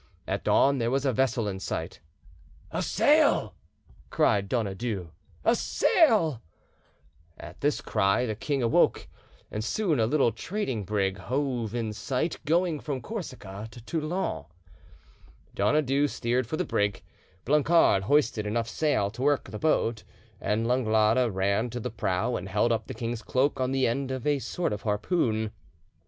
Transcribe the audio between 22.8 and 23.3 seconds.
the king's